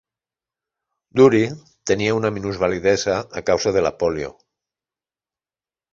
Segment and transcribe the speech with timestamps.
[1.21, 1.41] Dury
[1.91, 4.35] tenia una minusvalidesa a causa de la pòlio.